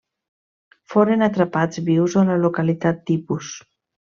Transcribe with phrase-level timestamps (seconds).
[0.93, 3.53] Foren atrapats vius a la localitat tipus.